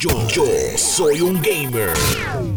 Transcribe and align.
Yo, 0.00 0.12
soy 0.76 1.20
un 1.22 1.42
gamer. 1.42 1.90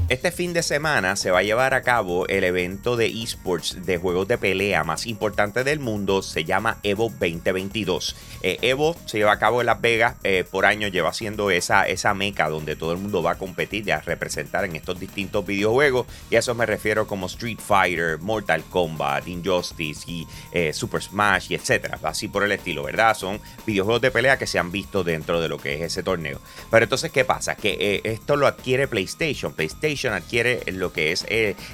Este 0.09 0.31
fin 0.31 0.53
de 0.53 0.61
semana 0.61 1.15
se 1.15 1.31
va 1.31 1.39
a 1.39 1.43
llevar 1.43 1.73
a 1.73 1.81
cabo 1.81 2.27
el 2.27 2.43
evento 2.43 2.97
de 2.97 3.07
esports 3.07 3.83
de 3.83 3.97
juegos 3.97 4.27
de 4.27 4.37
pelea 4.37 4.83
más 4.83 5.07
importante 5.07 5.63
del 5.63 5.79
mundo. 5.79 6.21
Se 6.21 6.43
llama 6.43 6.77
Evo 6.83 7.09
2022. 7.09 8.15
Eh, 8.43 8.59
Evo 8.61 8.95
se 9.05 9.17
lleva 9.17 9.31
a 9.31 9.39
cabo 9.39 9.61
en 9.61 9.65
Las 9.65 9.81
Vegas. 9.81 10.17
Eh, 10.23 10.43
por 10.43 10.67
año 10.67 10.87
lleva 10.87 11.13
siendo 11.13 11.49
esa, 11.49 11.87
esa 11.87 12.13
meca 12.13 12.47
donde 12.47 12.75
todo 12.75 12.91
el 12.91 12.99
mundo 12.99 13.23
va 13.23 13.31
a 13.31 13.37
competir 13.39 13.87
y 13.87 13.91
a 13.91 14.01
representar 14.01 14.65
en 14.65 14.75
estos 14.75 14.99
distintos 14.99 15.43
videojuegos. 15.43 16.05
Y 16.29 16.35
a 16.35 16.39
eso 16.39 16.53
me 16.53 16.67
refiero 16.67 17.07
como 17.07 17.25
Street 17.25 17.59
Fighter, 17.59 18.19
Mortal 18.19 18.63
Kombat, 18.69 19.27
Injustice 19.27 20.03
y 20.05 20.27
eh, 20.51 20.73
Super 20.73 21.01
Smash 21.01 21.47
y 21.49 21.55
etcétera. 21.55 21.97
Así 22.03 22.27
por 22.27 22.43
el 22.43 22.51
estilo, 22.51 22.83
¿verdad? 22.83 23.17
Son 23.17 23.39
videojuegos 23.65 24.01
de 24.01 24.11
pelea 24.11 24.37
que 24.37 24.45
se 24.45 24.59
han 24.59 24.71
visto 24.71 25.03
dentro 25.03 25.41
de 25.41 25.49
lo 25.49 25.57
que 25.57 25.73
es 25.73 25.81
ese 25.81 26.03
torneo. 26.03 26.39
Pero 26.69 26.83
entonces, 26.83 27.11
¿qué 27.11 27.25
pasa? 27.31 27.55
Que 27.55 28.01
esto 28.03 28.35
lo 28.35 28.45
adquiere 28.45 28.89
PlayStation. 28.89 29.53
PlayStation 29.53 30.13
adquiere 30.13 30.63
lo 30.73 30.91
que 30.91 31.13
es 31.13 31.25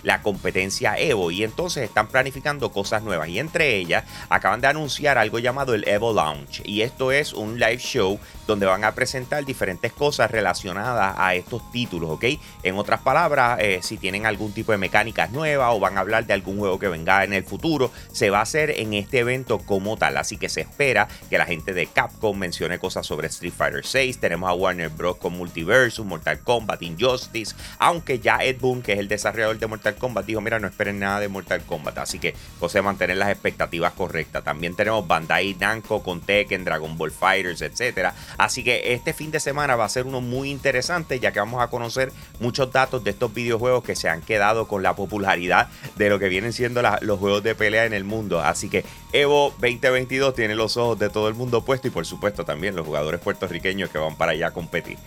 la 0.04 0.22
competencia 0.22 1.00
Evo 1.00 1.32
y 1.32 1.44
entonces 1.44 1.84
están 1.84 2.08
planificando 2.10 2.72
cosas 2.72 3.02
nuevas. 3.02 3.28
Y 3.30 3.40
entre 3.40 3.76
ellas 3.76 4.04
acaban 4.30 4.62
de 4.62 4.68
anunciar 4.68 5.18
algo 5.18 5.40
llamado 5.40 5.74
el 5.74 5.88
Evo 5.88 6.14
Lounge 6.14 6.62
y 6.64 6.82
esto 6.82 7.12
es 7.12 7.34
un 7.34 7.60
live 7.60 7.80
show 7.80 8.20
donde 8.46 8.68
van 8.68 8.84
a 8.84 8.94
presentar 8.94 9.44
diferentes 9.46 9.92
cosas 9.92 10.30
relacionadas 10.30 11.16
a 11.18 11.34
estos 11.34 11.72
títulos, 11.72 12.12
¿ok? 12.12 12.26
En 12.62 12.78
otras 12.78 13.02
palabras, 13.02 13.60
eh, 13.60 13.80
si 13.82 13.98
tienen 13.98 14.26
algún 14.28 14.54
tipo 14.54 14.72
de 14.72 14.78
mecánicas 14.78 15.32
nuevas 15.32 15.74
o 15.74 15.80
van 15.80 15.98
a 15.98 16.02
hablar 16.02 16.26
de 16.28 16.34
algún 16.34 16.60
juego 16.60 16.78
que 16.78 16.88
venga 16.88 17.24
en 17.24 17.34
el 17.34 17.44
futuro, 17.44 17.92
se 18.12 18.30
va 18.30 18.40
a 18.40 18.44
hacer 18.44 18.72
en 18.72 18.94
este 18.94 19.20
evento 19.20 19.58
como 19.58 19.98
tal. 19.98 20.18
Así 20.18 20.38
que 20.38 20.50
se 20.50 20.62
espera 20.62 21.08
que 21.30 21.38
la 21.38 21.46
gente 21.46 21.74
de 21.74 21.88
Capcom 21.88 22.38
mencione 22.38 22.80
cosas 22.80 23.06
sobre 23.06 23.28
Street 23.28 23.54
Fighter 23.58 23.86
6. 23.86 24.20
Tenemos 24.20 24.50
a 24.50 24.54
Warner 24.54 24.90
Bros. 24.90 25.18
con 25.18 25.34
Multiversus, 25.48 26.06
Mortal 26.06 26.40
Kombat, 26.40 26.82
Injustice. 26.84 27.56
Aunque 27.80 28.20
ya 28.20 28.38
Ed 28.38 28.60
Boon, 28.60 28.82
que 28.82 28.94
es 28.94 29.00
el 29.00 29.08
desarrollador 29.08 29.58
de 29.58 29.68
Mortal 29.68 29.96
Kombat, 29.96 30.26
dijo: 30.26 30.42
Mira, 30.42 30.60
no 30.60 30.68
esperen 30.68 31.00
nada 31.00 31.20
de 31.20 31.28
Mortal 31.28 31.64
Kombat. 31.66 31.98
Así 31.98 32.20
que, 32.20 32.36
José, 32.60 32.82
mantener 32.82 33.18
las 33.18 33.30
expectativas 33.30 33.94
correctas. 33.94 34.44
También 34.44 34.76
tenemos 34.76 35.08
Bandai 35.08 35.56
Namco 35.56 36.04
con 36.04 36.22
Tekken, 36.22 36.66
Dragon 36.66 36.98
Ball 36.98 37.12
Fighters, 37.12 37.62
etcétera. 37.62 38.14
Así 38.38 38.64
que 38.64 38.94
este 38.94 39.14
fin 39.14 39.32
de 39.32 39.40
semana 39.40 39.76
va 39.76 39.86
a 39.86 39.90
ser 39.90 40.06
uno 40.06 40.22
muy 40.22 40.50
interesante 40.50 41.20
ya 41.20 41.32
que 41.32 41.40
vamos 41.40 41.62
a 41.62 41.70
conocer 41.70 42.12
muchos 42.40 42.72
datos 42.72 43.04
de 43.04 43.12
estos 43.12 43.34
videojuegos 43.34 43.84
que 43.84 43.96
se 43.96 44.10
han 44.10 44.22
quedado 44.22 44.68
con 44.68 44.84
la 44.84 44.96
popularidad 44.96 45.70
de 45.96 46.10
lo 46.10 46.20
que 46.20 46.30
vienen 46.30 46.54
siendo 46.54 46.82
los 47.02 47.20
juegos 47.20 47.44
de 47.44 47.56
pelea 47.56 47.86
en 47.86 47.94
el 47.94 48.04
mundo. 48.04 48.42
Así 48.42 48.70
que 48.70 48.84
Evo 49.14 49.52
2022 49.62 50.36
tiene 50.36 50.56
los 50.56 50.78
ojos 50.78 51.00
de 51.00 51.10
todo 51.10 51.28
el 51.28 51.34
mundo 51.34 51.64
puesto 51.64 51.88
y 51.88 51.92
por 51.92 52.06
supuesto 52.06 52.44
también 52.44 52.76
los 52.76 52.86
jugadores 52.86 53.22
puertorriqueños 53.22 53.90
que 53.90 53.98
van 53.98 54.16
para 54.16 54.34
allá 54.34 54.48
a 54.48 54.52
competir. 54.52 54.98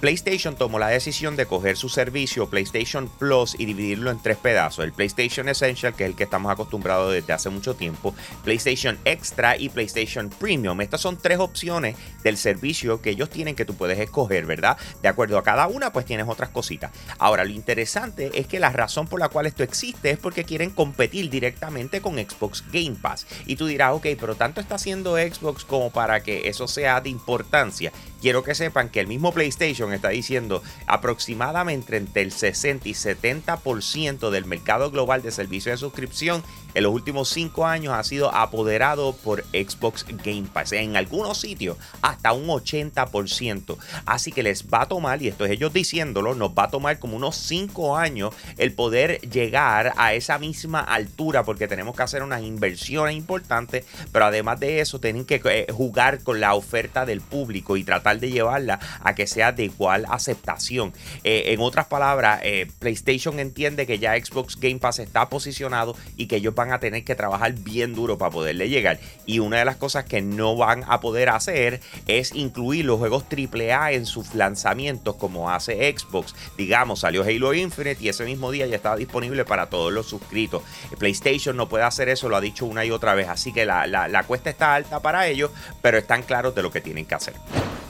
PlayStation 0.00 0.56
tomó 0.56 0.78
la 0.78 0.88
decisión 0.88 1.36
de 1.36 1.46
coger 1.46 1.76
su 1.76 1.88
servicio 1.88 2.48
PlayStation 2.48 3.08
Plus 3.08 3.54
y 3.58 3.64
dividirlo 3.64 4.10
en 4.10 4.20
tres 4.20 4.36
pedazos. 4.36 4.84
El 4.84 4.92
PlayStation 4.92 5.48
Essential, 5.48 5.94
que 5.94 6.04
es 6.04 6.10
el 6.10 6.16
que 6.16 6.24
estamos 6.24 6.52
acostumbrados 6.52 7.12
desde 7.12 7.32
hace 7.32 7.50
mucho 7.50 7.74
tiempo, 7.74 8.14
PlayStation 8.44 8.98
Extra 9.04 9.56
y 9.56 9.68
PlayStation 9.68 10.28
Premium. 10.28 10.80
Estas 10.80 11.00
son 11.00 11.16
tres 11.16 11.38
opciones 11.38 11.96
del 12.22 12.36
servicio 12.36 13.00
que 13.00 13.10
ellos 13.10 13.30
tienen 13.30 13.54
que 13.56 13.64
tú 13.64 13.74
puedes 13.74 13.98
escoger, 13.98 14.46
¿verdad? 14.46 14.76
De 15.02 15.08
acuerdo 15.08 15.38
a 15.38 15.42
cada 15.42 15.66
una, 15.66 15.92
pues 15.92 16.04
tienes 16.06 16.28
otras 16.28 16.50
cositas. 16.50 16.90
Ahora, 17.18 17.44
lo 17.44 17.50
interesante 17.50 18.30
es 18.34 18.46
que 18.46 18.60
la 18.60 18.70
razón 18.70 19.06
por 19.06 19.20
la 19.20 19.28
cual 19.28 19.46
esto 19.46 19.62
existe 19.62 20.10
es 20.10 20.18
porque 20.18 20.44
quieren 20.44 20.70
competir 20.70 21.30
directamente 21.30 22.00
con 22.00 22.16
Xbox 22.16 22.64
Game 22.72 22.96
Pass. 23.00 23.26
Y 23.46 23.56
tú 23.56 23.66
dirás, 23.66 23.92
ok, 23.94 24.06
pero 24.20 24.34
tanto 24.34 24.60
está 24.60 24.74
haciendo 24.74 25.16
Xbox 25.16 25.64
como 25.64 25.90
para 25.90 26.22
que 26.22 26.48
eso 26.48 26.68
sea 26.68 27.00
de 27.00 27.10
importancia 27.10 27.92
quiero 28.24 28.42
que 28.42 28.54
sepan 28.54 28.88
que 28.88 29.00
el 29.00 29.06
mismo 29.06 29.32
PlayStation 29.32 29.92
está 29.92 30.08
diciendo 30.08 30.62
aproximadamente 30.86 31.98
entre 31.98 32.22
el 32.22 32.32
60 32.32 32.88
y 32.88 32.92
70% 32.92 34.30
del 34.30 34.46
mercado 34.46 34.90
global 34.90 35.20
de 35.20 35.30
servicios 35.30 35.74
de 35.74 35.76
suscripción 35.76 36.42
en 36.72 36.84
los 36.84 36.92
últimos 36.94 37.28
5 37.28 37.66
años 37.66 37.92
ha 37.92 38.02
sido 38.02 38.34
apoderado 38.34 39.14
por 39.14 39.44
Xbox 39.52 40.06
Game 40.24 40.48
Pass. 40.50 40.72
En 40.72 40.96
algunos 40.96 41.38
sitios 41.38 41.76
hasta 42.00 42.32
un 42.32 42.46
80%. 42.46 43.76
Así 44.06 44.32
que 44.32 44.42
les 44.42 44.68
va 44.68 44.82
a 44.82 44.88
tomar, 44.88 45.22
y 45.22 45.28
esto 45.28 45.44
es 45.44 45.50
ellos 45.50 45.74
diciéndolo, 45.74 46.34
nos 46.34 46.50
va 46.52 46.64
a 46.64 46.70
tomar 46.70 46.98
como 46.98 47.16
unos 47.16 47.36
5 47.36 47.96
años 47.96 48.34
el 48.56 48.72
poder 48.72 49.20
llegar 49.20 49.92
a 49.98 50.14
esa 50.14 50.38
misma 50.38 50.80
altura 50.80 51.44
porque 51.44 51.68
tenemos 51.68 51.94
que 51.94 52.02
hacer 52.02 52.22
unas 52.22 52.42
inversiones 52.42 53.16
importantes, 53.16 53.84
pero 54.12 54.24
además 54.24 54.58
de 54.60 54.80
eso 54.80 54.98
tienen 54.98 55.26
que 55.26 55.42
eh, 55.44 55.66
jugar 55.70 56.22
con 56.22 56.40
la 56.40 56.54
oferta 56.54 57.04
del 57.04 57.20
público 57.20 57.76
y 57.76 57.84
tratar 57.84 58.13
de 58.20 58.30
llevarla 58.30 58.80
a 59.02 59.14
que 59.14 59.26
sea 59.26 59.52
de 59.52 59.64
igual 59.64 60.06
aceptación. 60.08 60.92
Eh, 61.24 61.52
en 61.52 61.60
otras 61.60 61.86
palabras, 61.86 62.40
eh, 62.42 62.66
PlayStation 62.78 63.38
entiende 63.38 63.86
que 63.86 63.98
ya 63.98 64.14
Xbox 64.14 64.58
Game 64.58 64.78
Pass 64.78 64.98
está 64.98 65.28
posicionado 65.28 65.96
y 66.16 66.26
que 66.26 66.36
ellos 66.36 66.54
van 66.54 66.72
a 66.72 66.80
tener 66.80 67.04
que 67.04 67.14
trabajar 67.14 67.52
bien 67.54 67.94
duro 67.94 68.18
para 68.18 68.30
poderle 68.30 68.68
llegar. 68.68 68.98
Y 69.26 69.38
una 69.38 69.58
de 69.58 69.64
las 69.64 69.76
cosas 69.76 70.04
que 70.04 70.22
no 70.22 70.56
van 70.56 70.84
a 70.88 71.00
poder 71.00 71.28
hacer 71.28 71.80
es 72.06 72.34
incluir 72.34 72.84
los 72.84 72.98
juegos 72.98 73.24
AAA 73.24 73.92
en 73.92 74.06
sus 74.06 74.34
lanzamientos 74.34 75.16
como 75.16 75.50
hace 75.50 75.94
Xbox. 75.96 76.34
Digamos, 76.56 77.00
salió 77.00 77.22
Halo 77.22 77.54
Infinite 77.54 78.02
y 78.02 78.08
ese 78.08 78.24
mismo 78.24 78.50
día 78.50 78.66
ya 78.66 78.76
estaba 78.76 78.96
disponible 78.96 79.44
para 79.44 79.66
todos 79.66 79.92
los 79.92 80.06
suscritos. 80.06 80.62
PlayStation 80.98 81.56
no 81.56 81.68
puede 81.68 81.84
hacer 81.84 82.08
eso, 82.08 82.28
lo 82.28 82.36
ha 82.36 82.40
dicho 82.40 82.66
una 82.66 82.84
y 82.84 82.90
otra 82.90 83.14
vez. 83.14 83.28
Así 83.28 83.52
que 83.52 83.64
la, 83.64 83.86
la 83.86 84.22
cuesta 84.24 84.50
está 84.50 84.74
alta 84.74 85.00
para 85.00 85.26
ellos, 85.26 85.50
pero 85.82 85.98
están 85.98 86.22
claros 86.22 86.54
de 86.54 86.62
lo 86.62 86.70
que 86.70 86.80
tienen 86.80 87.06
que 87.06 87.14
hacer 87.14 87.34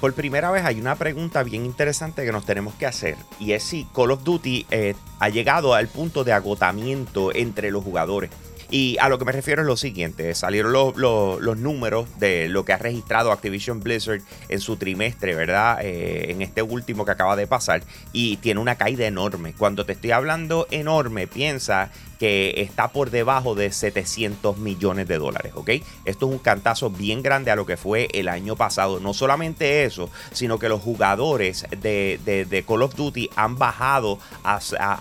por 0.05 0.13
primera 0.13 0.51
vez 0.51 0.67
hay 0.67 0.79
una 0.79 0.97
pregunta 0.97 1.43
bien 1.43 1.65
interesante 1.65 2.27
que 2.27 2.31
nos 2.31 2.45
tenemos 2.45 2.75
que 2.75 2.85
hacer 2.85 3.17
y 3.41 3.53
es 3.53 3.63
si 3.63 3.87
Call 3.95 4.11
of 4.11 4.23
Duty 4.23 4.67
eh, 4.71 4.95
ha 5.19 5.31
llegado 5.31 5.73
al 5.73 5.89
punto 5.89 6.25
de 6.25 6.35
agotamiento 6.35 7.35
entre 7.35 7.71
los 7.71 7.83
jugadores. 7.83 8.29
Y 8.71 8.99
a 9.01 9.09
lo 9.09 9.19
que 9.19 9.25
me 9.25 9.33
refiero 9.33 9.63
es 9.63 9.67
lo 9.67 9.79
siguiente, 9.79 10.35
salieron 10.35 10.75
los, 10.75 11.59
números 11.59 12.07
de 12.19 12.49
lo 12.51 12.67
que 12.67 12.75
ha 12.75 12.77
registrado 12.77 13.33
Activision 13.33 13.81
Blizzard 13.81 14.21
en 14.51 14.61
su 14.61 14.77
trimestre, 14.77 15.35
¿verdad? 15.35 15.79
Eh, 15.81 16.33
en 16.33 16.43
este 16.43 16.61
último 16.61 17.07
que 17.07 17.13
acaba 17.13 17.35
de 17.35 17.47
pasar. 17.47 17.83
Y 18.13 18.37
tiene 18.39 18.61
una 18.61 18.75
caída 18.75 19.07
enorme. 19.07 19.55
Cuando 19.55 19.87
te 19.87 19.93
estoy 19.93 20.11
hablando 20.11 20.67
enorme, 20.71 21.27
piensa 21.27 21.91
que 22.19 22.55
está 22.57 22.89
por 22.89 23.11
debajo 23.11 23.55
de 23.55 23.71
700 23.73 24.59
millones 24.59 25.09
de 25.09 25.19
dólares, 25.19 25.53
¿ok? 25.55 25.71
Esto 26.05 26.27
es 26.27 26.33
un 26.33 26.39
cantazo 26.39 26.91
bien 26.91 27.23
grande 27.23 27.51
a 27.51 27.57
lo 27.57 27.67
que 27.67 27.77
fue 27.77 28.09
el 28.13 28.29
año 28.29 28.57
pasado. 28.57 29.01
No 29.01 29.15
solamente 29.15 29.85
eso, 29.85 30.11
sino 30.33 30.59
que 30.59 30.69
los 30.69 30.81
jugadores 30.81 31.67
de, 31.71 32.65
Call 32.67 32.83
of 32.83 32.95
Duty 32.95 33.31
han 33.37 33.57
bajado 33.57 34.19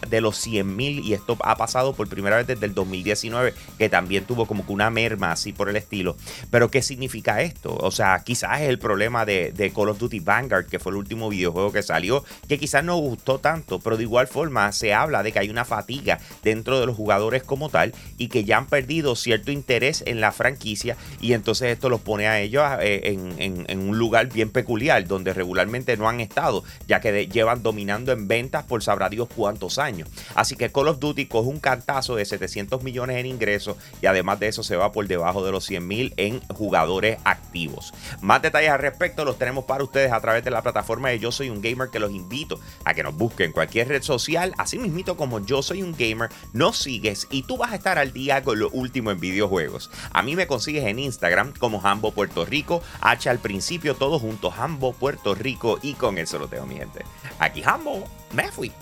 de 0.08 0.22
los 0.22 0.38
100 0.38 0.76
mil 0.76 1.00
y 1.00 1.14
esto 1.14 1.38
ha 1.44 1.56
pasado 1.56 1.94
por 1.94 2.08
primera 2.08 2.38
vez 2.38 2.48
desde 2.48 2.66
el 2.66 2.74
2019, 2.74 3.54
que 3.78 3.90
también 3.90 4.26
tuvo 4.26 4.46
como 4.46 4.66
que 4.66 4.74
una 4.74 4.90
merma 4.90 5.32
así 5.32 5.54
por 5.54 5.70
el 5.70 5.76
estilo. 5.76 6.16
Pero 6.50 6.70
¿qué 6.70 6.82
significa 6.82 7.42
esto? 7.42 7.76
O 7.76 7.92
sea, 7.92 8.24
quizás 8.24 8.62
es 8.62 8.70
el 8.70 8.80
problema 8.80 9.26
de, 9.26 9.52
de 9.52 9.72
Call 9.72 9.90
of 9.90 10.00
Duty 10.00 10.20
Vanguard, 10.20 10.68
que 10.68 10.80
fue 10.80 10.92
el 10.92 10.98
último 10.98 11.30
videojuego 11.30 11.72
que 11.72 11.84
salió, 11.84 12.24
que 12.48 12.60
quizás 12.60 12.84
no 12.84 12.98
gustó 12.98 13.40
tanto, 13.40 13.80
pero 13.80 13.98
de 13.98 14.04
igual 14.04 14.28
forma 14.28 14.72
se 14.72 14.94
habla 14.94 15.24
de 15.24 15.32
que 15.32 15.40
hay 15.40 15.50
una 15.50 15.66
fatiga 15.66 16.20
dentro 16.44 16.80
de 16.80 16.86
los 16.86 16.96
jugadores 17.04 17.44
como 17.44 17.68
tal 17.68 17.94
y 18.18 18.30
que 18.30 18.46
ya 18.46 18.58
han 18.58 18.68
perdido 18.68 19.18
cierto 19.18 19.52
interés 19.52 20.04
en 20.08 20.22
la 20.22 20.32
franquicia 20.32 20.96
y 21.20 21.34
entonces 21.34 21.74
esto 21.74 21.90
los 21.90 22.00
pone 22.00 22.28
a 22.28 22.40
ellos 22.40 22.64
eh, 22.80 23.18
en, 23.38 23.80
un 23.80 23.98
lugar 23.98 24.28
bien 24.28 24.50
peculiar 24.50 25.06
donde 25.06 25.34
regularmente 25.34 25.98
no 25.98 26.08
han 26.08 26.22
estado 26.22 26.64
ya 26.88 27.02
que 27.02 27.28
llevan 27.28 27.62
dominando 27.62 28.14
en 28.14 28.30
ventas 28.30 28.64
por 28.64 28.82
sabrá 28.82 29.10
Dios 29.10 29.28
cuántos 29.36 29.80
años. 29.80 30.08
Así 30.34 30.56
que 30.56 30.72
Call 30.72 30.88
of 30.88 31.00
Duty 31.00 31.26
coge 31.26 31.50
un 31.50 31.60
cantazo 31.60 32.16
de 32.16 32.24
700 32.24 32.82
millones 32.84 33.18
en 33.18 33.26
ingresos 33.26 33.76
y 34.02 34.06
además 34.06 34.40
de 34.40 34.48
eso 34.48 34.64
se 34.64 34.78
va 34.78 34.94
por 34.94 35.06
debajo 35.08 35.46
de 35.46 35.52
los 35.52 35.66
100 35.66 35.86
mil 35.86 36.14
en 36.16 36.40
jugadores 36.48 37.18
activos. 37.26 37.94
Más 38.22 38.42
detalles 38.42 38.70
al 38.70 38.80
respecto 38.80 39.26
los 39.26 39.38
tenemos 39.38 39.66
para 39.66 39.84
ustedes 39.84 40.14
a 40.14 40.22
través 40.22 40.46
de 40.46 40.52
la 40.52 40.62
plataforma 40.62 41.10
de 41.10 41.20
Yo 41.20 41.34
Soy 41.34 41.50
un 41.50 41.62
Gamer 41.62 41.90
que 41.90 42.00
los 42.00 42.12
invito 42.12 42.62
a 42.86 42.94
que 42.94 43.04
nos 43.04 43.16
busquen 43.16 43.48
en 43.48 43.52
cualquier 43.52 43.90
red 43.90 44.04
social, 44.04 44.54
así 44.58 44.78
mismito 44.78 45.18
como 45.18 45.46
Yo 45.46 45.62
Soy 45.62 45.82
un 45.82 45.96
Gamer, 45.98 46.30
nos 46.54 46.78
y 47.30 47.44
tú 47.44 47.58
vas 47.58 47.72
a 47.72 47.76
estar 47.76 47.98
al 47.98 48.14
día 48.14 48.44
con 48.44 48.60
lo 48.60 48.70
último 48.70 49.12
en 49.12 49.20
videojuegos. 49.20 49.90
A 50.12 50.22
mí 50.22 50.36
me 50.36 50.48
consigues 50.48 50.86
en 50.86 51.00
Instagram 51.00 51.54
como 51.58 51.86
Hambo 51.86 52.12
Puerto 52.12 52.46
Rico, 52.46 52.82
H 53.02 53.30
al 53.30 53.40
principio, 53.40 53.96
todo 53.96 54.20
junto, 54.20 54.52
Hambo 54.52 54.94
Puerto 54.94 55.36
Rico 55.36 55.80
y 55.82 55.94
con 55.94 56.18
eso 56.18 56.40
lo 56.40 56.48
tengo 56.48 56.66
mi 56.66 56.76
gente. 56.76 57.04
Aquí 57.40 57.62
Hambo, 57.66 58.04
me 58.34 58.52
fui. 58.52 58.72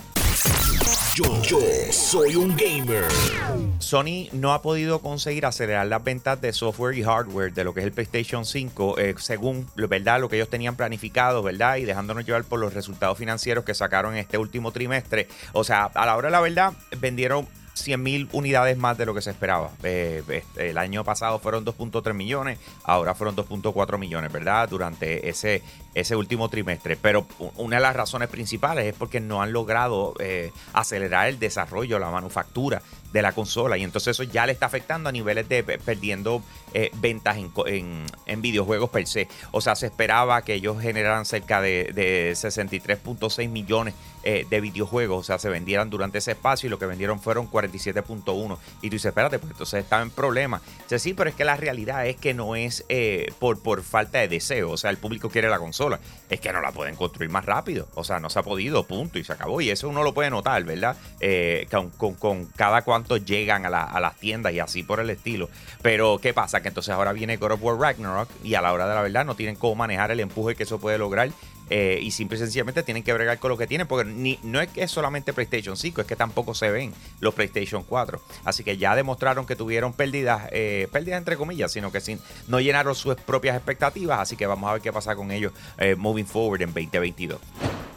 Yo, 1.13 1.25
yo 1.41 1.59
soy 1.91 2.37
un 2.37 2.55
gamer. 2.55 3.03
Sony 3.79 4.29
no 4.31 4.53
ha 4.53 4.61
podido 4.61 4.99
conseguir 4.99 5.45
acelerar 5.45 5.85
las 5.87 6.01
ventas 6.01 6.39
de 6.39 6.53
software 6.53 6.97
y 6.97 7.03
hardware 7.03 7.51
de 7.51 7.65
lo 7.65 7.73
que 7.73 7.81
es 7.81 7.85
el 7.85 7.91
PlayStation 7.91 8.45
5, 8.45 8.97
eh, 8.97 9.15
según 9.17 9.67
¿verdad? 9.75 10.21
lo 10.21 10.29
que 10.29 10.37
ellos 10.37 10.47
tenían 10.47 10.77
planificado, 10.77 11.43
¿verdad? 11.43 11.75
Y 11.75 11.83
dejándonos 11.83 12.25
llevar 12.25 12.45
por 12.45 12.61
los 12.61 12.73
resultados 12.73 13.17
financieros 13.17 13.65
que 13.65 13.73
sacaron 13.73 14.15
este 14.15 14.37
último 14.37 14.71
trimestre. 14.71 15.27
O 15.51 15.65
sea, 15.65 15.85
a 15.85 16.05
la 16.05 16.15
hora 16.15 16.29
de 16.29 16.31
la 16.31 16.39
verdad, 16.39 16.73
vendieron 16.97 17.45
100.000 17.75 18.29
unidades 18.31 18.77
más 18.77 18.97
de 18.97 19.05
lo 19.05 19.13
que 19.13 19.21
se 19.21 19.31
esperaba. 19.31 19.71
Eh, 19.83 20.43
el 20.57 20.77
año 20.77 21.03
pasado 21.03 21.39
fueron 21.39 21.65
2.3 21.65 22.13
millones, 22.13 22.59
ahora 22.83 23.15
fueron 23.15 23.35
2.4 23.35 23.97
millones, 23.97 24.31
¿verdad? 24.31 24.69
Durante 24.69 25.29
ese, 25.29 25.61
ese 25.93 26.15
último 26.15 26.49
trimestre. 26.49 26.97
Pero 26.97 27.25
una 27.57 27.77
de 27.77 27.81
las 27.81 27.95
razones 27.95 28.29
principales 28.29 28.85
es 28.85 28.93
porque 28.93 29.19
no 29.19 29.41
han 29.41 29.53
logrado 29.53 30.13
eh, 30.19 30.51
acelerar 30.73 31.27
el 31.27 31.39
desarrollo, 31.39 31.99
la 31.99 32.11
manufactura 32.11 32.81
de 33.11 33.21
la 33.21 33.33
consola. 33.33 33.77
Y 33.77 33.83
entonces 33.83 34.11
eso 34.11 34.23
ya 34.23 34.45
le 34.45 34.53
está 34.53 34.65
afectando 34.65 35.09
a 35.09 35.11
niveles 35.11 35.47
de 35.49 35.63
perdiendo 35.63 36.41
eh, 36.73 36.91
ventas 36.95 37.37
en, 37.37 38.05
en, 38.25 38.41
videojuegos 38.41 38.89
per 38.89 39.07
se. 39.07 39.27
O 39.51 39.61
sea, 39.61 39.75
se 39.75 39.87
esperaba 39.87 40.41
que 40.43 40.53
ellos 40.53 40.81
generaran 40.81 41.25
cerca 41.25 41.61
de, 41.61 41.91
de 41.93 42.31
63.6 42.33 43.49
millones 43.49 43.93
eh, 44.23 44.45
de 44.49 44.61
videojuegos. 44.61 45.19
O 45.19 45.23
sea, 45.23 45.39
se 45.39 45.49
vendieran 45.49 45.89
durante 45.89 46.19
ese 46.19 46.31
espacio 46.31 46.67
y 46.67 46.69
lo 46.69 46.79
que 46.79 46.85
vendieron 46.85 47.19
fueron 47.19 47.49
47.1. 47.49 48.57
Y 48.81 48.89
tú 48.89 48.95
dices, 48.95 49.05
espérate, 49.05 49.39
pues 49.39 49.51
entonces 49.51 49.83
estaba 49.83 50.01
en 50.01 50.11
problema. 50.11 50.61
O 50.89 50.99
sí, 50.99 51.13
pero 51.13 51.29
es 51.29 51.35
que 51.35 51.45
la 51.45 51.55
realidad 51.55 52.05
es 52.05 52.17
que 52.17 52.33
no 52.33 52.55
es 52.55 52.85
eh, 52.89 53.33
por, 53.39 53.61
por 53.61 53.83
falta 53.83 54.19
de 54.19 54.27
deseo. 54.27 54.71
O 54.71 54.77
sea, 54.77 54.89
el 54.91 54.97
público 54.97 55.29
quiere 55.29 55.49
la 55.49 55.59
consola. 55.59 55.99
Es 56.29 56.39
que 56.39 56.53
no 56.53 56.61
la 56.61 56.71
pueden 56.71 56.95
construir 56.95 57.31
más 57.31 57.45
rápido. 57.45 57.87
O 57.95 58.03
sea, 58.03 58.19
no 58.19 58.29
se 58.29 58.39
ha 58.39 58.43
podido, 58.43 58.83
punto. 58.83 59.19
Y 59.19 59.23
se 59.23 59.33
acabó. 59.33 59.61
Y 59.61 59.69
eso 59.69 59.89
uno 59.89 60.03
lo 60.03 60.13
puede 60.13 60.29
notar, 60.29 60.63
¿verdad? 60.63 60.95
con, 61.69 62.15
con, 62.15 62.45
cada 62.55 62.83
cuanto 62.83 63.17
llegan 63.17 63.65
a, 63.65 63.83
a 63.83 63.99
las 63.99 64.15
tiendas 64.17 64.53
y 64.53 64.59
así 64.59 64.83
por 64.83 64.99
el 64.99 65.09
estilo. 65.09 65.49
Pero, 65.81 66.19
¿qué 66.19 66.33
pasa? 66.33 66.61
que 66.61 66.67
entonces 66.67 66.93
ahora 66.93 67.13
viene 67.13 67.37
God 67.37 67.51
of 67.51 67.63
War 67.63 67.77
Ragnarok 67.77 68.29
y 68.43 68.55
a 68.55 68.61
la 68.61 68.73
hora 68.73 68.87
de 68.87 68.95
la 68.95 69.01
verdad 69.01 69.25
no 69.25 69.35
tienen 69.35 69.55
cómo 69.55 69.75
manejar 69.75 70.11
el 70.11 70.19
empuje 70.19 70.55
que 70.55 70.63
eso 70.63 70.79
puede 70.79 70.97
lograr 70.97 71.29
eh, 71.73 71.99
y 72.01 72.11
simple 72.11 72.35
y 72.35 72.39
sencillamente 72.39 72.83
tienen 72.83 73.01
que 73.01 73.13
bregar 73.13 73.39
con 73.39 73.49
lo 73.49 73.57
que 73.57 73.65
tienen, 73.65 73.87
porque 73.87 74.37
no 74.43 74.59
es 74.59 74.67
que 74.67 74.83
es 74.83 74.91
solamente 74.91 75.31
PlayStation 75.31 75.77
5, 75.77 76.01
es 76.01 76.07
que 76.07 76.17
tampoco 76.17 76.53
se 76.53 76.69
ven 76.69 76.93
los 77.21 77.33
PlayStation 77.33 77.83
4. 77.83 78.21
Así 78.43 78.65
que 78.65 78.75
ya 78.77 78.93
demostraron 78.93 79.45
que 79.45 79.55
tuvieron 79.55 79.93
pérdidas, 79.93 80.49
eh, 80.51 80.89
pérdidas 80.91 81.19
entre 81.19 81.37
comillas, 81.37 81.71
sino 81.71 81.89
que 81.89 82.01
sin, 82.01 82.19
no 82.49 82.59
llenaron 82.59 82.93
sus 82.93 83.15
propias 83.15 83.55
expectativas, 83.55 84.19
así 84.19 84.35
que 84.35 84.45
vamos 84.45 84.69
a 84.69 84.73
ver 84.73 84.81
qué 84.81 84.91
pasa 84.91 85.15
con 85.15 85.31
ellos 85.31 85.53
eh, 85.77 85.95
moving 85.95 86.27
forward 86.27 86.61
en 86.61 86.73
2022 86.73 87.39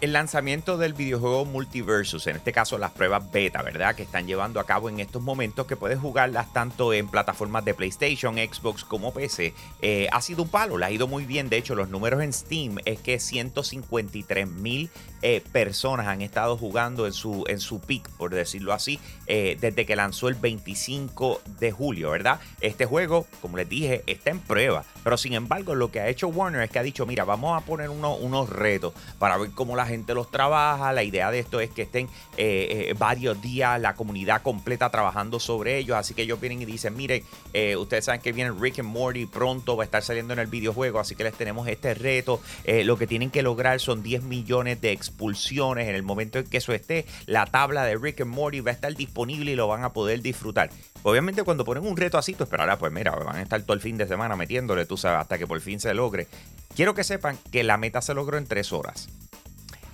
el 0.04 0.12
lanzamiento 0.12 0.76
del 0.76 0.92
videojuego 0.92 1.46
Multiversus, 1.46 2.26
en 2.26 2.36
este 2.36 2.52
caso 2.52 2.76
las 2.76 2.90
pruebas 2.90 3.32
beta, 3.32 3.62
¿verdad? 3.62 3.94
Que 3.94 4.02
están 4.02 4.26
llevando 4.26 4.60
a 4.60 4.64
cabo 4.64 4.90
en 4.90 5.00
estos 5.00 5.22
momentos, 5.22 5.66
que 5.66 5.76
puedes 5.76 5.98
jugarlas 5.98 6.52
tanto 6.52 6.92
en 6.92 7.08
plataformas 7.08 7.64
de 7.64 7.72
PlayStation, 7.72 8.36
Xbox 8.36 8.84
como 8.84 9.14
PC, 9.14 9.54
eh, 9.80 10.06
ha 10.12 10.20
sido 10.20 10.42
un 10.42 10.50
palo, 10.50 10.76
le 10.76 10.84
ha 10.84 10.90
ido 10.90 11.08
muy 11.08 11.24
bien. 11.24 11.48
De 11.48 11.56
hecho, 11.56 11.74
los 11.74 11.88
números 11.88 12.22
en 12.22 12.34
Steam 12.34 12.76
es 12.84 13.00
que 13.00 13.18
153 13.18 14.46
mil 14.46 14.90
eh, 15.22 15.42
personas 15.52 16.06
han 16.06 16.20
estado 16.20 16.58
jugando 16.58 17.06
en 17.06 17.14
su, 17.14 17.44
en 17.48 17.58
su 17.58 17.80
peak, 17.80 18.10
por 18.18 18.34
decirlo 18.34 18.74
así, 18.74 19.00
eh, 19.26 19.56
desde 19.58 19.86
que 19.86 19.96
lanzó 19.96 20.28
el 20.28 20.34
25 20.34 21.40
de 21.60 21.72
julio, 21.72 22.10
¿verdad? 22.10 22.40
Este 22.60 22.84
juego, 22.84 23.26
como 23.40 23.56
les 23.56 23.70
dije, 23.70 24.02
está 24.06 24.28
en 24.28 24.40
prueba, 24.40 24.84
pero 25.02 25.16
sin 25.16 25.32
embargo, 25.32 25.74
lo 25.74 25.90
que 25.90 26.00
ha 26.00 26.08
hecho 26.08 26.28
Warner 26.28 26.60
es 26.60 26.70
que 26.70 26.78
ha 26.78 26.82
dicho: 26.82 27.06
Mira, 27.06 27.24
vamos 27.24 27.56
a 27.56 27.64
poner 27.64 27.88
unos 27.88 28.50
retos 28.50 28.92
para 29.18 29.38
ver 29.38 29.50
cómo 29.52 29.76
la 29.76 29.86
gente 29.86 29.93
los 30.14 30.30
trabaja. 30.30 30.92
La 30.92 31.02
idea 31.02 31.30
de 31.30 31.38
esto 31.38 31.60
es 31.60 31.70
que 31.70 31.82
estén 31.82 32.06
eh, 32.36 32.88
eh, 32.90 32.94
varios 32.98 33.40
días 33.40 33.80
la 33.80 33.94
comunidad 33.94 34.42
completa 34.42 34.90
trabajando 34.90 35.38
sobre 35.38 35.78
ellos. 35.78 35.96
Así 35.96 36.14
que 36.14 36.22
ellos 36.22 36.40
vienen 36.40 36.62
y 36.62 36.64
dicen, 36.64 36.96
miren, 36.96 37.22
eh, 37.52 37.76
ustedes 37.76 38.06
saben 38.06 38.20
que 38.20 38.32
viene 38.32 38.52
Rick 38.58 38.80
and 38.80 38.88
Morty 38.88 39.26
pronto, 39.26 39.76
va 39.76 39.84
a 39.84 39.86
estar 39.86 40.02
saliendo 40.02 40.32
en 40.32 40.40
el 40.40 40.46
videojuego, 40.46 40.98
así 40.98 41.14
que 41.14 41.24
les 41.24 41.34
tenemos 41.34 41.68
este 41.68 41.94
reto. 41.94 42.40
lo 42.66 42.98
que 42.98 43.06
tienen 43.06 43.30
que 43.30 43.42
lograr 43.42 43.80
son 43.80 44.02
10 44.02 44.22
millones 44.24 44.80
de 44.80 44.92
expulsiones. 44.92 45.88
En 45.88 45.94
el 45.94 46.02
momento 46.02 46.38
en 46.38 46.46
que 46.46 46.58
eso 46.58 46.72
esté, 46.72 47.06
la 47.26 47.46
tabla 47.46 47.84
de 47.84 47.96
Rick 47.96 48.22
and 48.22 48.30
Morty 48.30 48.60
va 48.60 48.70
a 48.70 48.74
estar 48.74 48.94
disponible 48.94 49.52
y 49.52 49.54
lo 49.54 49.68
van 49.68 49.84
a 49.84 49.92
poder 49.92 50.20
disfrutar. 50.22 50.70
Obviamente 51.02 51.42
cuando 51.42 51.64
ponen 51.64 51.86
un 51.86 51.96
reto 51.96 52.16
así, 52.16 52.34
tú 52.34 52.44
esperarás, 52.44 52.78
pues 52.78 52.90
mira, 52.90 53.10
van 53.12 53.36
a 53.36 53.42
estar 53.42 53.60
todo 53.62 53.74
el 53.74 53.80
fin 53.80 53.98
de 53.98 54.08
semana 54.08 54.36
metiéndole, 54.36 54.86
tú 54.86 54.96
sabes, 54.96 55.20
hasta 55.20 55.38
que 55.38 55.46
por 55.46 55.60
fin 55.60 55.78
se 55.78 55.92
logre. 55.92 56.26
Quiero 56.74 56.94
que 56.94 57.04
sepan 57.04 57.38
que 57.52 57.62
la 57.62 57.76
meta 57.76 58.00
se 58.00 58.14
logró 58.14 58.38
en 58.38 58.46
tres 58.46 58.72
horas. 58.72 59.08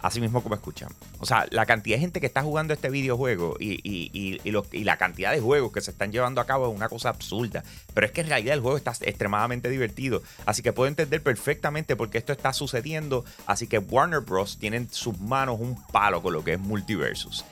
Así 0.03 0.21
mismo 0.21 0.43
como 0.43 0.55
escuchan. 0.55 0.89
O 1.19 1.27
sea, 1.27 1.47
la 1.51 1.67
cantidad 1.67 1.97
de 1.97 2.01
gente 2.01 2.21
que 2.21 2.27
está 2.27 2.43
jugando 2.43 2.73
este 2.73 2.91
videojuego 2.91 3.57
y, 3.59 4.41
la 4.85 4.97
cantidad 4.97 5.33
de 5.33 5.41
juegos 5.41 5.73
que 5.73 5.81
se 5.81 5.91
están 5.91 6.13
llevando 6.13 6.41
a 6.41 6.47
cabo 6.47 6.69
es 6.71 6.75
una 6.75 6.89
cosa 6.89 7.11
absurda. 7.11 7.63
Pero 7.95 8.07
es 8.07 8.13
que 8.13 8.23
en 8.23 8.29
realidad 8.29 8.55
el 8.55 8.61
juego 8.61 8.77
está 8.77 8.93
extremadamente 9.01 9.69
divertido. 9.69 10.23
Así 10.47 10.63
que 10.63 10.73
puedo 10.73 10.89
entender 10.89 11.23
perfectamente 11.23 11.97
por 11.97 12.11
qué 12.11 12.19
esto 12.19 12.33
está 12.33 12.53
sucediendo. 12.53 13.25
Así 13.47 13.67
que 13.67 13.79
Warner 13.79 14.21
Bros. 14.21 14.59
tiene 14.59 14.79
en 14.79 14.91
sus 14.91 15.19
manos 15.21 15.59
un 15.61 15.81
palo 15.93 16.23
con 16.23 16.33
lo 16.33 16.45
que 16.45 16.55
es 16.55 16.61
Multiversus 16.61 17.45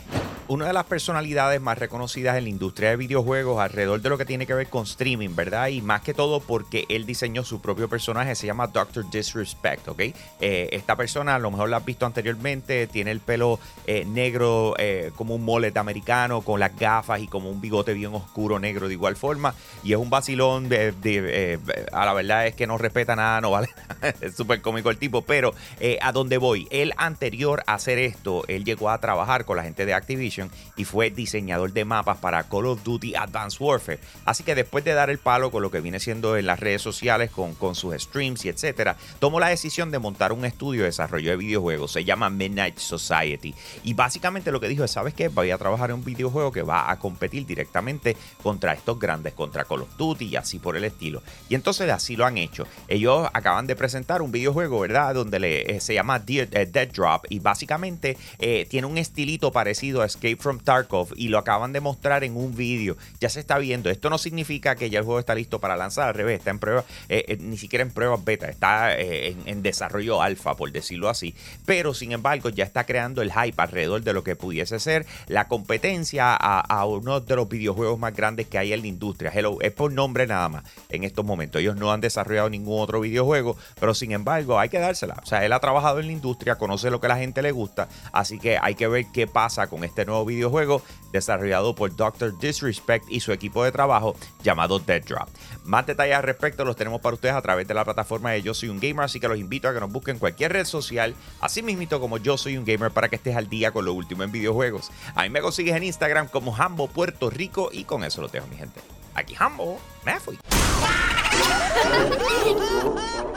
una 0.48 0.66
de 0.66 0.72
las 0.72 0.86
personalidades 0.86 1.60
más 1.60 1.78
reconocidas 1.78 2.36
en 2.36 2.44
la 2.44 2.50
industria 2.50 2.90
de 2.90 2.96
videojuegos 2.96 3.60
alrededor 3.60 4.00
de 4.00 4.08
lo 4.08 4.16
que 4.16 4.24
tiene 4.24 4.46
que 4.46 4.54
ver 4.54 4.68
con 4.68 4.84
streaming, 4.84 5.34
¿verdad? 5.34 5.68
Y 5.68 5.82
más 5.82 6.00
que 6.00 6.14
todo 6.14 6.40
porque 6.40 6.86
él 6.88 7.04
diseñó 7.04 7.44
su 7.44 7.60
propio 7.60 7.88
personaje, 7.88 8.34
se 8.34 8.46
llama 8.46 8.66
Doctor 8.66 9.08
Disrespect, 9.10 9.88
¿ok? 9.88 10.00
Eh, 10.40 10.70
esta 10.72 10.96
persona, 10.96 11.34
a 11.34 11.38
lo 11.38 11.50
mejor 11.50 11.68
la 11.68 11.76
has 11.76 11.84
visto 11.84 12.06
anteriormente, 12.06 12.86
tiene 12.86 13.10
el 13.10 13.20
pelo 13.20 13.60
eh, 13.86 14.06
negro 14.06 14.74
eh, 14.78 15.12
como 15.16 15.34
un 15.34 15.44
mullet 15.44 15.76
americano, 15.76 16.40
con 16.40 16.60
las 16.60 16.74
gafas 16.76 17.20
y 17.20 17.26
como 17.26 17.50
un 17.50 17.60
bigote 17.60 17.92
bien 17.92 18.14
oscuro 18.14 18.58
negro 18.58 18.88
de 18.88 18.94
igual 18.94 19.16
forma. 19.16 19.54
Y 19.84 19.92
es 19.92 19.98
un 19.98 20.08
vacilón, 20.08 20.70
de, 20.70 21.58
a 21.92 22.06
la 22.06 22.14
verdad 22.14 22.46
es 22.46 22.54
que 22.54 22.66
no 22.66 22.78
respeta 22.78 23.14
nada, 23.14 23.42
no 23.42 23.50
vale, 23.50 23.68
es 24.22 24.34
súper 24.34 24.62
cómico 24.62 24.88
el 24.88 24.96
tipo, 24.96 25.22
pero 25.22 25.52
a 26.00 26.12
dónde 26.12 26.38
voy, 26.38 26.66
él 26.70 26.94
anterior 26.96 27.62
a 27.66 27.74
hacer 27.74 27.98
esto, 27.98 28.44
él 28.48 28.64
llegó 28.64 28.88
a 28.88 28.98
trabajar 28.98 29.44
con 29.44 29.56
la 29.56 29.62
gente 29.62 29.84
de 29.84 29.92
Activision 29.92 30.37
y 30.76 30.84
fue 30.84 31.10
diseñador 31.10 31.72
de 31.72 31.84
mapas 31.84 32.18
para 32.18 32.44
Call 32.44 32.66
of 32.66 32.82
Duty 32.82 33.14
Advanced 33.14 33.60
Warfare. 33.60 33.98
Así 34.24 34.42
que 34.44 34.54
después 34.54 34.84
de 34.84 34.94
dar 34.94 35.10
el 35.10 35.18
palo 35.18 35.50
con 35.50 35.62
lo 35.62 35.70
que 35.70 35.80
viene 35.80 36.00
siendo 36.00 36.36
en 36.36 36.46
las 36.46 36.60
redes 36.60 36.82
sociales, 36.82 37.30
con, 37.30 37.54
con 37.54 37.74
sus 37.74 37.94
streams 37.94 38.44
y 38.44 38.48
etcétera, 38.48 38.96
tomó 39.18 39.40
la 39.40 39.48
decisión 39.48 39.90
de 39.90 39.98
montar 39.98 40.32
un 40.32 40.44
estudio 40.44 40.82
de 40.82 40.86
desarrollo 40.86 41.30
de 41.30 41.36
videojuegos. 41.36 41.92
Se 41.92 42.04
llama 42.04 42.30
Midnight 42.30 42.78
Society. 42.78 43.54
Y 43.84 43.94
básicamente 43.94 44.52
lo 44.52 44.60
que 44.60 44.68
dijo 44.68 44.84
es: 44.84 44.90
¿Sabes 44.90 45.14
qué? 45.14 45.28
Voy 45.28 45.50
a 45.50 45.58
trabajar 45.58 45.90
en 45.90 45.96
un 45.96 46.04
videojuego 46.04 46.52
que 46.52 46.62
va 46.62 46.90
a 46.90 46.98
competir 46.98 47.46
directamente 47.46 48.16
contra 48.42 48.72
estos 48.72 48.98
grandes, 48.98 49.34
contra 49.34 49.64
Call 49.64 49.82
of 49.82 49.96
Duty 49.96 50.26
y 50.26 50.36
así 50.36 50.58
por 50.58 50.76
el 50.76 50.84
estilo. 50.84 51.22
Y 51.48 51.54
entonces 51.54 51.90
así 51.90 52.16
lo 52.16 52.26
han 52.26 52.38
hecho. 52.38 52.66
Ellos 52.88 53.28
acaban 53.32 53.66
de 53.66 53.76
presentar 53.76 54.22
un 54.22 54.32
videojuego, 54.32 54.80
¿verdad? 54.80 55.14
Donde 55.14 55.38
le, 55.38 55.76
eh, 55.76 55.80
se 55.80 55.94
llama 55.94 56.18
Dead, 56.18 56.48
eh, 56.52 56.66
Drop 56.92 57.24
y 57.28 57.38
básicamente 57.38 58.16
eh, 58.38 58.66
tiene 58.68 58.86
un 58.86 58.98
estilito 58.98 59.52
parecido 59.52 60.02
a 60.02 60.06
Escape 60.06 60.27
from 60.36 60.60
Tarkov 60.60 61.08
y 61.16 61.28
lo 61.28 61.38
acaban 61.38 61.72
de 61.72 61.80
mostrar 61.80 62.24
en 62.24 62.36
un 62.36 62.54
vídeo. 62.54 62.96
Ya 63.20 63.28
se 63.28 63.40
está 63.40 63.58
viendo. 63.58 63.90
Esto 63.90 64.10
no 64.10 64.18
significa 64.18 64.76
que 64.76 64.90
ya 64.90 65.00
el 65.00 65.04
juego 65.04 65.20
está 65.20 65.34
listo 65.34 65.60
para 65.60 65.76
lanzar, 65.76 66.08
al 66.08 66.14
revés, 66.14 66.38
está 66.38 66.50
en 66.50 66.58
prueba, 66.58 66.84
eh, 67.08 67.24
eh, 67.28 67.36
ni 67.40 67.56
siquiera 67.56 67.82
en 67.82 67.90
pruebas 67.90 68.24
beta, 68.24 68.46
está 68.48 68.96
eh, 68.96 69.36
en, 69.46 69.62
desarrollo 69.62 70.22
alfa, 70.22 70.56
por 70.56 70.72
decirlo 70.72 71.08
así. 71.08 71.34
Pero 71.66 71.94
sin 71.94 72.12
embargo, 72.12 72.48
ya 72.48 72.64
está 72.64 72.84
creando 72.84 73.22
el 73.22 73.32
hype 73.32 73.60
alrededor 73.60 74.02
de 74.02 74.12
lo 74.12 74.24
que 74.24 74.36
pudiese 74.36 74.78
ser 74.80 75.06
la 75.26 75.48
competencia 75.48 76.34
a, 76.34 76.84
uno 76.86 77.20
de 77.20 77.36
los 77.36 77.48
videojuegos 77.48 77.98
más 77.98 78.14
grandes 78.14 78.46
que 78.46 78.58
hay 78.58 78.72
en 78.72 78.80
la 78.80 78.86
industria. 78.86 79.30
Hello, 79.34 79.58
es 79.60 79.72
por 79.72 79.92
nombre 79.92 80.26
nada 80.26 80.48
más 80.48 80.64
en 80.88 81.04
estos 81.04 81.24
momentos. 81.24 81.60
Ellos 81.60 81.76
no 81.76 81.92
han 81.92 82.00
desarrollado 82.00 82.48
ningún 82.48 82.80
otro 82.80 83.00
videojuego, 83.00 83.56
pero 83.78 83.94
sin 83.94 84.12
embargo, 84.12 84.58
hay 84.58 84.68
que 84.68 84.78
dársela. 84.78 85.16
O 85.22 85.26
sea, 85.26 85.44
él 85.44 85.52
ha 85.52 85.60
trabajado 85.60 86.00
en 86.00 86.06
la 86.06 86.12
industria, 86.12 86.56
conoce 86.56 86.90
lo 86.90 87.00
que 87.00 87.08
la 87.08 87.16
gente 87.16 87.42
le 87.42 87.52
gusta, 87.52 87.88
así 88.12 88.38
que 88.38 88.58
hay 88.60 88.74
que 88.74 88.88
ver 88.88 89.06
qué 89.12 89.26
pasa 89.26 89.66
con 89.66 89.84
este 89.84 90.04
nuevo 90.04 90.17
videojuego 90.24 90.82
desarrollado 91.12 91.74
por 91.74 91.94
Dr. 91.94 92.38
Disrespect 92.38 93.06
y 93.08 93.20
su 93.20 93.32
equipo 93.32 93.64
de 93.64 93.72
trabajo 93.72 94.16
llamado 94.42 94.78
Dead 94.78 95.04
Drop. 95.04 95.28
Más 95.64 95.86
detalles 95.86 96.16
al 96.16 96.22
respecto 96.22 96.64
los 96.64 96.76
tenemos 96.76 97.00
para 97.00 97.14
ustedes 97.14 97.34
a 97.34 97.42
través 97.42 97.66
de 97.66 97.74
la 97.74 97.84
plataforma 97.84 98.30
de 98.30 98.42
Yo 98.42 98.54
Soy 98.54 98.68
Un 98.68 98.80
Gamer, 98.80 99.04
así 99.04 99.20
que 99.20 99.28
los 99.28 99.38
invito 99.38 99.68
a 99.68 99.74
que 99.74 99.80
nos 99.80 99.90
busquen 99.90 100.18
cualquier 100.18 100.52
red 100.52 100.64
social, 100.64 101.14
así 101.40 101.62
mismito 101.62 102.00
como 102.00 102.18
Yo 102.18 102.36
Soy 102.36 102.56
Un 102.56 102.64
Gamer, 102.64 102.90
para 102.90 103.08
que 103.08 103.16
estés 103.16 103.36
al 103.36 103.48
día 103.48 103.70
con 103.70 103.84
lo 103.84 103.92
último 103.92 104.22
en 104.22 104.32
videojuegos. 104.32 104.90
Ahí 105.14 105.30
me 105.30 105.40
consigues 105.40 105.74
en 105.74 105.84
Instagram 105.84 106.28
como 106.28 106.56
Hambo 106.56 106.88
Puerto 106.88 107.30
Rico 107.30 107.70
y 107.72 107.84
con 107.84 108.04
eso 108.04 108.20
lo 108.20 108.28
dejo, 108.28 108.46
mi 108.46 108.56
gente. 108.56 108.80
Aquí 109.14 109.34
Hambo, 109.38 109.78
me 110.04 110.20
fui. 110.20 110.38